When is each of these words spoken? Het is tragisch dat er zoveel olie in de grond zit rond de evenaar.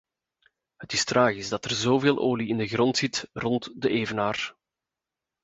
Het 0.77 0.93
is 0.93 1.03
tragisch 1.03 1.49
dat 1.49 1.65
er 1.65 1.71
zoveel 1.71 2.17
olie 2.19 2.47
in 2.47 2.57
de 2.57 2.67
grond 2.67 2.97
zit 2.97 3.29
rond 3.33 3.81
de 3.81 3.89
evenaar. 3.89 4.55